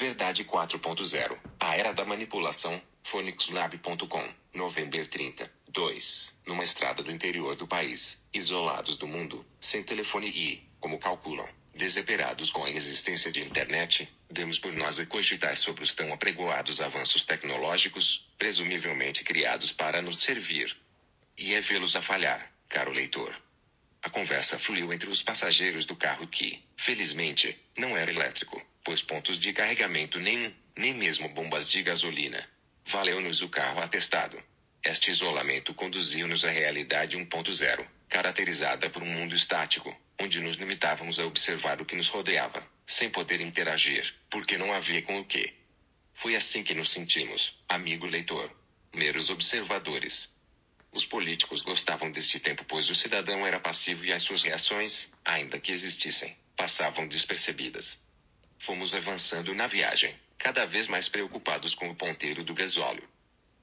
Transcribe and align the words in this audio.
Verdade 0.00 0.46
4.0. 0.46 1.38
A 1.60 1.76
era 1.76 1.92
da 1.92 2.06
manipulação. 2.06 2.80
PhoenixLab.com. 3.02 4.34
Novembro 4.54 5.06
30. 5.06 5.52
2. 5.68 6.40
Numa 6.46 6.64
estrada 6.64 7.02
do 7.02 7.12
interior 7.12 7.54
do 7.54 7.66
país, 7.66 8.24
isolados 8.32 8.96
do 8.96 9.06
mundo, 9.06 9.44
sem 9.60 9.82
telefone 9.82 10.26
e, 10.28 10.66
como 10.80 10.98
calculam, 10.98 11.46
desesperados 11.74 12.50
com 12.50 12.64
a 12.64 12.70
existência 12.70 13.30
de 13.30 13.42
internet, 13.42 14.10
demos 14.30 14.58
por 14.58 14.72
nós 14.72 14.98
a 14.98 15.04
cogitar 15.04 15.54
sobre 15.54 15.84
os 15.84 15.94
tão 15.94 16.10
apregoados 16.14 16.80
avanços 16.80 17.22
tecnológicos, 17.22 18.26
presumivelmente 18.38 19.22
criados 19.22 19.70
para 19.70 20.00
nos 20.00 20.20
servir. 20.20 20.74
E 21.36 21.52
é 21.52 21.60
vê-los 21.60 21.94
a 21.94 22.00
falhar, 22.00 22.50
caro 22.70 22.90
leitor. 22.90 23.36
A 24.00 24.08
conversa 24.08 24.58
fluiu 24.58 24.94
entre 24.94 25.10
os 25.10 25.22
passageiros 25.22 25.84
do 25.84 25.94
carro 25.94 26.26
que, 26.26 26.64
felizmente, 26.74 27.54
não 27.76 27.94
era 27.94 28.10
elétrico, 28.10 28.66
pois 28.84 29.02
pontos 29.02 29.38
de 29.38 29.52
carregamento 29.52 30.18
nenhum, 30.20 30.52
nem 30.76 30.94
mesmo 30.94 31.28
bombas 31.28 31.68
de 31.68 31.82
gasolina. 31.82 32.42
Valeu-nos 32.86 33.42
o 33.42 33.48
carro 33.48 33.80
atestado. 33.80 34.42
Este 34.82 35.10
isolamento 35.10 35.74
conduziu-nos 35.74 36.44
à 36.44 36.50
realidade 36.50 37.18
1.0, 37.18 37.86
caracterizada 38.08 38.88
por 38.88 39.02
um 39.02 39.06
mundo 39.06 39.34
estático, 39.34 39.94
onde 40.18 40.40
nos 40.40 40.56
limitávamos 40.56 41.18
a 41.18 41.26
observar 41.26 41.80
o 41.80 41.84
que 41.84 41.94
nos 41.94 42.08
rodeava, 42.08 42.66
sem 42.86 43.10
poder 43.10 43.40
interagir, 43.40 44.14
porque 44.30 44.56
não 44.56 44.72
havia 44.72 45.02
com 45.02 45.18
o 45.18 45.24
que. 45.24 45.54
Foi 46.14 46.34
assim 46.34 46.62
que 46.62 46.74
nos 46.74 46.90
sentimos, 46.90 47.58
amigo 47.68 48.06
leitor. 48.06 48.50
Meros 48.94 49.30
observadores. 49.30 50.40
Os 50.92 51.06
políticos 51.06 51.62
gostavam 51.62 52.10
deste 52.10 52.40
tempo, 52.40 52.64
pois 52.64 52.90
o 52.90 52.94
cidadão 52.94 53.46
era 53.46 53.60
passivo 53.60 54.04
e 54.04 54.12
as 54.12 54.22
suas 54.22 54.42
reações, 54.42 55.12
ainda 55.24 55.60
que 55.60 55.70
existissem, 55.70 56.36
passavam 56.56 57.06
despercebidas. 57.06 58.09
Fomos 58.60 58.94
avançando 58.94 59.54
na 59.54 59.66
viagem, 59.66 60.14
cada 60.36 60.66
vez 60.66 60.86
mais 60.86 61.08
preocupados 61.08 61.74
com 61.74 61.88
o 61.88 61.94
ponteiro 61.94 62.44
do 62.44 62.52
gasóleo. 62.52 63.08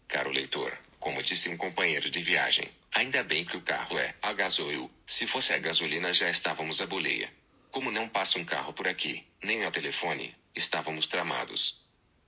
Caro 0.07 0.31
leitor, 0.31 0.75
como 0.99 1.21
disse 1.21 1.49
um 1.49 1.55
companheiro 1.55 2.09
de 2.09 2.19
viagem, 2.19 2.67
ainda 2.95 3.23
bem 3.23 3.45
que 3.45 3.55
o 3.55 3.61
carro 3.61 3.95
é 3.99 4.15
a 4.23 4.33
gasoil, 4.33 4.89
se 5.05 5.27
fosse 5.27 5.53
a 5.53 5.59
gasolina 5.59 6.11
já 6.11 6.27
estávamos 6.31 6.81
a 6.81 6.87
boleia. 6.87 7.31
Como 7.69 7.91
não 7.91 8.09
passa 8.09 8.39
um 8.39 8.43
carro 8.43 8.73
por 8.73 8.87
aqui, 8.87 9.23
nem 9.43 9.63
ao 9.63 9.69
telefone, 9.69 10.35
estávamos 10.55 11.05
tramados. 11.05 11.79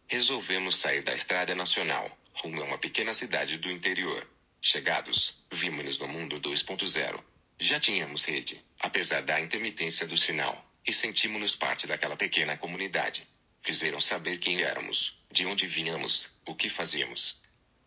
Resolvemos 0.07 0.75
sair 0.75 1.01
da 1.01 1.15
estrada 1.15 1.55
nacional, 1.55 2.15
rumo 2.33 2.61
a 2.61 2.65
uma 2.65 2.77
pequena 2.77 3.15
cidade 3.15 3.57
do 3.57 3.71
interior. 3.71 4.29
Chegados, 4.61 5.39
vimos-nos 5.51 5.97
no 5.97 6.07
mundo 6.07 6.39
2.0. 6.39 7.19
Já 7.57 7.79
tínhamos 7.79 8.25
rede, 8.25 8.63
apesar 8.79 9.23
da 9.23 9.41
intermitência 9.41 10.05
do 10.05 10.15
sinal, 10.15 10.68
e 10.89 10.93
sentimos-nos 10.93 11.55
parte 11.55 11.85
daquela 11.85 12.17
pequena 12.17 12.57
comunidade. 12.57 13.27
Fizeram 13.61 13.99
saber 13.99 14.39
quem 14.39 14.63
éramos, 14.63 15.21
de 15.31 15.45
onde 15.45 15.67
vinhamos, 15.67 16.31
o 16.47 16.55
que 16.55 16.67
fazíamos. 16.67 17.39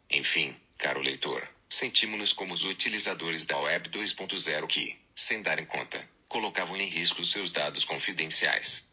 Enfim, 0.09 0.55
caro 0.78 1.00
leitor, 1.00 1.42
sentimos-nos 1.69 2.33
como 2.33 2.55
os 2.55 2.64
utilizadores 2.64 3.44
da 3.44 3.59
Web 3.59 3.89
2.0 3.89 4.69
que, 4.69 4.97
sem 5.17 5.42
darem 5.42 5.67
conta, 5.67 6.09
colocavam 6.28 6.77
em 6.77 6.86
risco 6.86 7.25
seus 7.25 7.50
dados 7.50 7.84
confidenciais. 7.84 8.89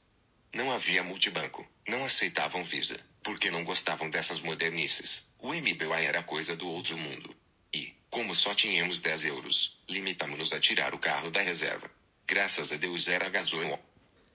Não 0.55 0.71
havia 0.71 1.03
multibanco, 1.03 1.63
não 1.87 2.03
aceitavam 2.03 2.63
Visa, 2.63 2.99
porque 3.21 3.51
não 3.51 3.63
gostavam 3.63 4.09
dessas 4.09 4.39
modernices. 4.39 5.27
O 5.37 5.53
MBWay 5.53 6.07
era 6.07 6.23
coisa 6.23 6.55
do 6.55 6.67
outro 6.67 6.97
mundo. 6.97 7.29
E, 7.71 7.93
como 8.09 8.33
só 8.33 8.55
tínhamos 8.55 9.01
10 9.01 9.25
euros, 9.25 9.77
limitamos-nos 9.87 10.51
a 10.51 10.59
tirar 10.59 10.95
o 10.95 10.99
carro 10.99 11.29
da 11.29 11.43
reserva. 11.43 11.91
Graças 12.25 12.71
a 12.71 12.77
Deus 12.77 13.07
era 13.07 13.29
gasoil. 13.29 13.79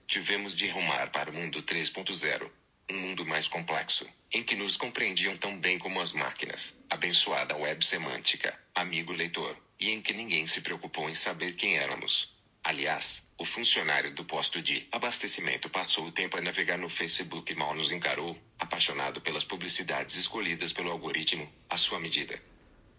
Tivemos 0.07 0.55
de 0.55 0.67
rumar 0.67 1.09
para 1.09 1.31
o 1.31 1.33
mundo 1.33 1.63
3.0, 1.63 2.49
um 2.91 2.93
mundo 2.99 3.25
mais 3.25 3.47
complexo, 3.47 4.05
em 4.31 4.43
que 4.43 4.55
nos 4.55 4.77
compreendiam 4.77 5.35
tão 5.35 5.57
bem 5.59 5.79
como 5.79 5.99
as 5.99 6.11
máquinas, 6.11 6.77
abençoada 6.89 7.57
web 7.57 7.83
semântica, 7.83 8.57
amigo 8.75 9.11
leitor, 9.11 9.57
e 9.79 9.89
em 9.89 10.01
que 10.01 10.13
ninguém 10.13 10.45
se 10.45 10.61
preocupou 10.61 11.09
em 11.09 11.15
saber 11.15 11.55
quem 11.55 11.77
éramos. 11.77 12.35
Aliás, 12.63 13.33
o 13.37 13.45
funcionário 13.45 14.13
do 14.13 14.23
posto 14.23 14.61
de 14.61 14.87
abastecimento 14.91 15.69
passou 15.69 16.05
o 16.05 16.11
tempo 16.11 16.37
a 16.37 16.41
navegar 16.41 16.77
no 16.77 16.87
Facebook 16.87 17.51
e 17.51 17.55
mal 17.55 17.73
nos 17.75 17.91
encarou, 17.91 18.39
apaixonado 18.59 19.19
pelas 19.21 19.43
publicidades 19.43 20.15
escolhidas 20.15 20.71
pelo 20.71 20.91
algoritmo, 20.91 21.51
à 21.67 21.77
sua 21.77 21.99
medida. 21.99 22.41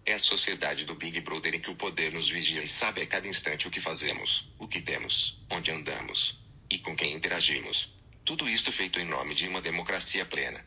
É 0.04 0.14
a 0.14 0.18
sociedade 0.18 0.84
do 0.84 0.94
Big 0.96 1.20
Brother 1.20 1.54
em 1.54 1.60
que 1.60 1.70
o 1.70 1.76
poder 1.76 2.12
nos 2.12 2.28
vigia 2.28 2.62
e 2.62 2.66
sabe 2.66 3.02
a 3.02 3.06
cada 3.06 3.28
instante 3.28 3.68
o 3.68 3.70
que 3.70 3.80
fazemos, 3.80 4.48
o 4.58 4.68
que 4.68 4.80
temos, 4.80 5.40
onde 5.50 5.70
andamos 5.70 6.45
e 6.70 6.78
com 6.78 6.96
quem 6.96 7.12
interagimos. 7.12 7.94
Tudo 8.24 8.48
isto 8.48 8.72
feito 8.72 8.98
em 8.98 9.04
nome 9.04 9.34
de 9.34 9.46
uma 9.46 9.60
democracia 9.60 10.24
plena. 10.24 10.64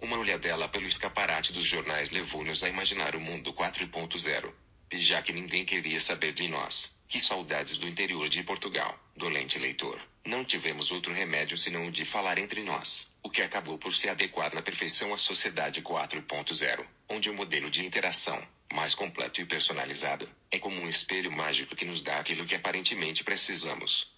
Uma 0.00 0.18
olhadela 0.18 0.68
pelo 0.68 0.86
escaparate 0.86 1.52
dos 1.52 1.64
jornais 1.64 2.10
levou-nos 2.10 2.64
a 2.64 2.68
imaginar 2.68 3.14
o 3.14 3.20
mundo 3.20 3.52
4.0. 3.52 4.52
E 4.92 4.98
já 4.98 5.22
que 5.22 5.32
ninguém 5.32 5.64
queria 5.64 6.00
saber 6.00 6.32
de 6.32 6.48
nós, 6.48 7.00
que 7.08 7.20
saudades 7.20 7.78
do 7.78 7.88
interior 7.88 8.28
de 8.28 8.42
Portugal, 8.42 8.98
dolente 9.16 9.58
leitor, 9.58 10.00
não 10.24 10.44
tivemos 10.44 10.90
outro 10.90 11.12
remédio 11.12 11.56
senão 11.56 11.86
o 11.86 11.90
de 11.90 12.04
falar 12.04 12.38
entre 12.38 12.62
nós, 12.62 13.16
o 13.22 13.30
que 13.30 13.40
acabou 13.40 13.78
por 13.78 13.94
se 13.94 14.08
adequar 14.08 14.54
na 14.54 14.62
perfeição 14.62 15.14
à 15.14 15.18
sociedade 15.18 15.80
4.0, 15.80 16.86
onde 17.08 17.30
o 17.30 17.34
modelo 17.34 17.70
de 17.70 17.84
interação, 17.84 18.42
mais 18.72 18.94
completo 18.94 19.40
e 19.40 19.46
personalizado, 19.46 20.28
é 20.50 20.58
como 20.58 20.80
um 20.80 20.88
espelho 20.88 21.32
mágico 21.32 21.74
que 21.74 21.84
nos 21.84 22.02
dá 22.02 22.18
aquilo 22.18 22.46
que 22.46 22.54
aparentemente 22.54 23.24
precisamos. 23.24 24.12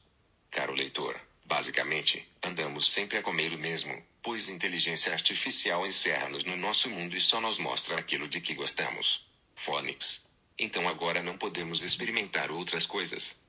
Caro 0.53 0.75
leitor, 0.75 1.19
basicamente, 1.47 2.29
andamos 2.43 2.91
sempre 2.93 3.17
a 3.17 3.23
comer 3.23 3.55
o 3.55 3.59
mesmo, 3.59 4.05
pois 4.23 4.51
inteligência 4.51 5.11
artificial 5.11 5.87
encerra-nos 5.87 6.45
no 6.45 6.59
nosso 6.59 6.91
mundo 6.91 7.17
e 7.17 7.21
só 7.21 7.41
nos 7.41 7.57
mostra 7.57 7.99
aquilo 7.99 8.29
de 8.29 8.39
que 8.39 8.55
gostamos. 8.55 9.27
Phonics. 9.57 10.27
Então 10.59 10.87
agora 10.87 11.23
não 11.23 11.39
podemos 11.39 11.83
experimentar 11.83 12.51
outras 12.51 12.85
coisas. 12.85 13.41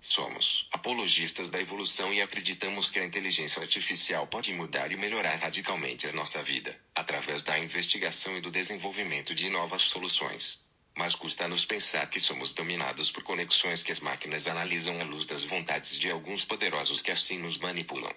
Somos 0.00 0.66
apologistas 0.72 1.50
da 1.50 1.60
evolução 1.60 2.10
e 2.10 2.22
acreditamos 2.22 2.88
que 2.88 3.00
a 3.00 3.04
inteligência 3.04 3.60
artificial 3.60 4.26
pode 4.26 4.50
mudar 4.54 4.90
e 4.90 4.96
melhorar 4.96 5.36
radicalmente 5.36 6.06
a 6.06 6.12
nossa 6.14 6.42
vida, 6.42 6.74
através 6.94 7.42
da 7.42 7.58
investigação 7.58 8.34
e 8.38 8.40
do 8.40 8.50
desenvolvimento 8.50 9.34
de 9.34 9.50
novas 9.50 9.82
soluções. 9.82 10.65
Mas 10.96 11.14
custa-nos 11.14 11.66
pensar 11.66 12.08
que 12.08 12.18
somos 12.18 12.54
dominados 12.54 13.10
por 13.10 13.22
conexões 13.22 13.82
que 13.82 13.92
as 13.92 14.00
máquinas 14.00 14.46
analisam 14.46 14.98
à 14.98 15.04
luz 15.04 15.26
das 15.26 15.44
vontades 15.44 15.98
de 15.98 16.10
alguns 16.10 16.42
poderosos 16.42 17.02
que 17.02 17.10
assim 17.10 17.38
nos 17.38 17.58
manipulam. 17.58 18.14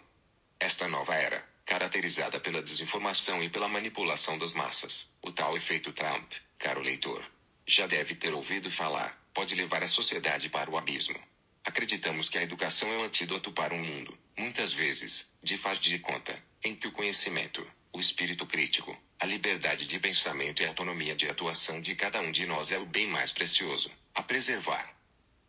Esta 0.58 0.88
nova 0.88 1.14
era, 1.14 1.46
caracterizada 1.66 2.40
pela 2.40 2.64
desinformação 2.64 3.44
e 3.44 3.50
pela 3.50 3.68
manipulação 3.68 4.38
das 4.38 4.54
massas, 4.54 5.14
o 5.22 5.32
tal 5.32 5.58
efeito 5.58 5.92
Trump, 5.92 6.32
caro 6.58 6.82
leitor, 6.82 7.24
já 7.68 7.86
deve 7.86 8.16
ter 8.16 8.34
ouvido 8.34 8.72
falar, 8.72 9.16
pode 9.34 9.56
levar 9.56 9.84
a 9.84 9.88
sociedade 9.88 10.50
para 10.50 10.72
o 10.72 10.78
abismo. 10.78 11.20
Acreditamos 11.66 12.30
que 12.30 12.38
a 12.38 12.44
educação 12.44 12.92
é 12.94 12.98
o 12.98 13.04
antídoto 13.04 13.52
para 13.52 13.76
um 13.76 13.84
mundo, 13.84 14.18
muitas 14.38 14.72
vezes, 14.72 15.34
de 15.44 15.58
faz 15.58 15.80
de 15.80 16.00
conta, 16.00 16.42
em 16.64 16.74
que 16.74 16.88
o 16.88 16.92
conhecimento, 16.94 17.66
o 17.94 18.00
espírito 18.00 18.46
crítico, 18.48 18.98
a 19.20 19.26
liberdade 19.26 19.86
de 19.86 20.00
pensamento 20.00 20.62
e 20.62 20.66
a 20.66 20.70
autonomia 20.70 21.14
de 21.14 21.28
atuação 21.28 21.82
de 21.82 21.94
cada 21.94 22.22
um 22.22 22.32
de 22.32 22.46
nós 22.46 22.72
é 22.72 22.78
o 22.80 22.86
bem 22.86 23.06
mais 23.06 23.34
precioso, 23.34 23.92
a 24.16 24.24
preservar. 24.24 24.96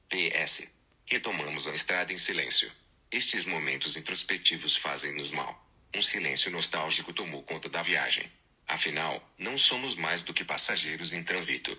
PS. 0.09 0.67
Retomamos 1.07 1.69
a 1.69 1.75
estrada 1.75 2.13
em 2.13 2.17
silêncio. 2.17 2.71
Estes 3.13 3.47
momentos 3.47 3.97
introspectivos 3.97 4.75
fazem-nos 4.75 5.31
mal. 5.31 5.69
Um 5.95 6.03
silêncio 6.03 6.51
nostálgico 6.51 7.13
tomou 7.13 7.45
conta 7.45 7.69
da 7.69 7.81
viagem. 7.81 8.31
Afinal, 8.67 9.23
não 9.39 9.57
somos 9.57 9.95
mais 9.95 10.23
do 10.23 10.35
que 10.35 10.45
passageiros 10.45 11.13
em 11.13 11.23
trânsito. 11.23 11.77